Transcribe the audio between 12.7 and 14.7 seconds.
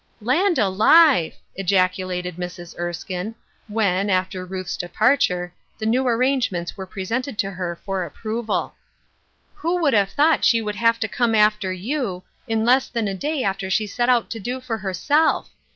than a day after she set out to do